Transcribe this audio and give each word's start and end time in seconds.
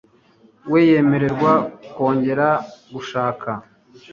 we 0.71 0.79
yemererwe 0.89 1.51
kongera 1.93 2.47
gushaka 2.93 3.49